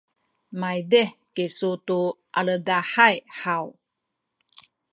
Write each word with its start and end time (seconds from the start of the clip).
maydih 0.59 1.09
kisu 1.35 1.69
tu 1.87 1.99
aledahay 2.39 3.15
haw? 3.41 3.65